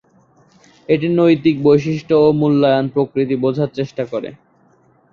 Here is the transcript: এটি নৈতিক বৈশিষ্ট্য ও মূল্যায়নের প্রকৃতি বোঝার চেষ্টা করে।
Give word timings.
এটি 0.89 1.07
নৈতিক 1.15 1.55
বৈশিষ্ট্য 1.63 2.13
ও 2.19 2.37
মূল্যায়নের 2.39 2.93
প্রকৃতি 2.95 3.35
বোঝার 3.43 3.69
চেষ্টা 3.77 4.03
করে। 4.11 4.29